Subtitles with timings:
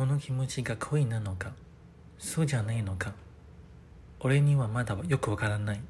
[0.00, 1.52] この気持ちが恋なのか
[2.18, 3.12] そうじゃないのか。
[4.20, 5.80] 俺にはまだよくわからない。